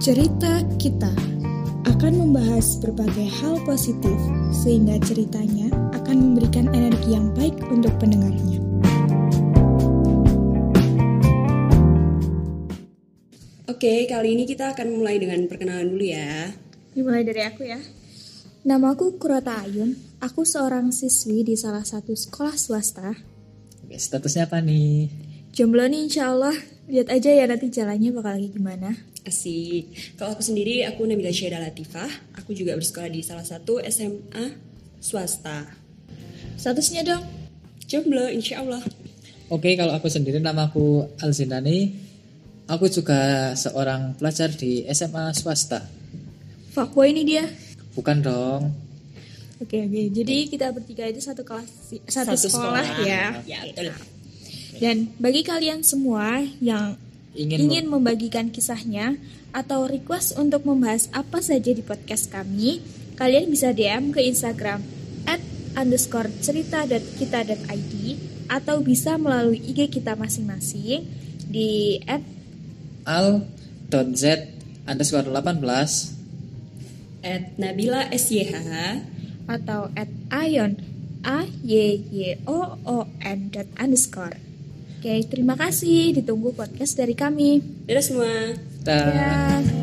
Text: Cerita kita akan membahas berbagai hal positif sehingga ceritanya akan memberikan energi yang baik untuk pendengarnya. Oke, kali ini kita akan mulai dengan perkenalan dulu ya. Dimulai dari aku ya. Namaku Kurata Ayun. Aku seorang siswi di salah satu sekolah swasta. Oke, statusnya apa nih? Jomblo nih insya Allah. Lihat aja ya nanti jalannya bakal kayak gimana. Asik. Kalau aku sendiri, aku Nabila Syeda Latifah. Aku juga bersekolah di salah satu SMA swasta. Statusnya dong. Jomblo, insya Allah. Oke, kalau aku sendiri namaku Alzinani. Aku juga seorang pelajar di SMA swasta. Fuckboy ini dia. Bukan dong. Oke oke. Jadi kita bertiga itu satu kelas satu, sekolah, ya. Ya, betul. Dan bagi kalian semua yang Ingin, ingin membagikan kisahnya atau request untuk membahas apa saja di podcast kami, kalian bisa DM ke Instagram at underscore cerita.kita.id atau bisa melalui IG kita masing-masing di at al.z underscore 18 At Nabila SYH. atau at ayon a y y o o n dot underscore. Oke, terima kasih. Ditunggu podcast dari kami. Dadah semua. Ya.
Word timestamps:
Cerita 0.00 0.64
kita 0.80 1.12
akan 1.84 2.12
membahas 2.16 2.80
berbagai 2.80 3.28
hal 3.36 3.60
positif 3.68 4.16
sehingga 4.48 4.96
ceritanya 5.04 5.68
akan 5.92 6.16
memberikan 6.32 6.72
energi 6.72 7.12
yang 7.12 7.28
baik 7.36 7.60
untuk 7.68 7.92
pendengarnya. 8.00 8.64
Oke, 13.68 14.08
kali 14.08 14.40
ini 14.40 14.48
kita 14.48 14.72
akan 14.72 14.88
mulai 15.04 15.20
dengan 15.20 15.44
perkenalan 15.44 15.92
dulu 15.92 16.08
ya. 16.08 16.48
Dimulai 16.96 17.20
dari 17.20 17.44
aku 17.44 17.68
ya. 17.68 17.76
Namaku 18.64 19.20
Kurata 19.20 19.68
Ayun. 19.68 20.00
Aku 20.24 20.48
seorang 20.48 20.96
siswi 20.96 21.44
di 21.44 21.60
salah 21.60 21.84
satu 21.84 22.16
sekolah 22.16 22.56
swasta. 22.56 23.20
Oke, 23.84 24.00
statusnya 24.00 24.48
apa 24.48 24.64
nih? 24.64 25.12
Jomblo 25.52 25.84
nih 25.84 26.08
insya 26.08 26.32
Allah. 26.32 26.56
Lihat 26.90 27.06
aja 27.06 27.30
ya 27.30 27.44
nanti 27.46 27.70
jalannya 27.70 28.10
bakal 28.10 28.34
kayak 28.34 28.50
gimana. 28.50 28.90
Asik. 29.22 30.18
Kalau 30.18 30.34
aku 30.34 30.42
sendiri, 30.42 30.82
aku 30.82 31.06
Nabila 31.06 31.30
Syeda 31.30 31.62
Latifah. 31.62 32.10
Aku 32.42 32.50
juga 32.50 32.74
bersekolah 32.74 33.06
di 33.06 33.22
salah 33.22 33.46
satu 33.46 33.78
SMA 33.86 34.58
swasta. 34.98 35.70
Statusnya 36.58 37.06
dong. 37.06 37.22
Jomblo, 37.86 38.26
insya 38.26 38.66
Allah. 38.66 38.82
Oke, 39.50 39.78
kalau 39.78 39.94
aku 39.94 40.10
sendiri 40.10 40.42
namaku 40.42 41.06
Alzinani. 41.22 42.10
Aku 42.70 42.86
juga 42.86 43.50
seorang 43.54 44.14
pelajar 44.18 44.50
di 44.54 44.86
SMA 44.90 45.30
swasta. 45.34 45.86
Fuckboy 46.70 47.10
ini 47.10 47.22
dia. 47.26 47.46
Bukan 47.98 48.22
dong. 48.22 48.70
Oke 49.58 49.84
oke. 49.84 50.02
Jadi 50.14 50.36
kita 50.46 50.70
bertiga 50.70 51.04
itu 51.10 51.18
satu 51.18 51.42
kelas 51.42 51.66
satu, 52.06 52.38
sekolah, 52.38 53.02
ya. 53.02 53.42
Ya, 53.44 53.66
betul. 53.66 53.90
Dan 54.78 55.10
bagi 55.18 55.42
kalian 55.42 55.82
semua 55.82 56.44
yang 56.62 56.94
Ingin, 57.30 57.70
ingin 57.70 57.86
membagikan 57.86 58.50
kisahnya 58.50 59.14
atau 59.54 59.86
request 59.86 60.34
untuk 60.34 60.66
membahas 60.66 61.06
apa 61.14 61.38
saja 61.38 61.70
di 61.70 61.82
podcast 61.82 62.26
kami, 62.26 62.82
kalian 63.14 63.46
bisa 63.46 63.70
DM 63.70 64.10
ke 64.10 64.18
Instagram 64.22 64.82
at 65.30 65.38
underscore 65.78 66.30
cerita.kita.id 66.42 67.94
atau 68.50 68.82
bisa 68.82 69.14
melalui 69.14 69.62
IG 69.62 69.94
kita 69.94 70.18
masing-masing 70.18 71.06
di 71.46 72.02
at 72.06 72.22
al.z 73.06 74.22
underscore 74.90 75.30
18 75.30 75.62
At 77.20 77.54
Nabila 77.60 78.10
SYH. 78.10 78.50
atau 79.50 79.90
at 79.98 80.10
ayon 80.30 80.78
a 81.26 81.42
y 81.62 82.00
y 82.10 82.38
o 82.46 82.78
o 82.86 82.98
n 83.20 83.50
dot 83.50 83.66
underscore. 83.78 84.49
Oke, 85.00 85.16
terima 85.32 85.56
kasih. 85.56 86.12
Ditunggu 86.12 86.52
podcast 86.52 86.92
dari 86.92 87.16
kami. 87.16 87.64
Dadah 87.88 88.04
semua. 88.04 88.52
Ya. 88.84 89.79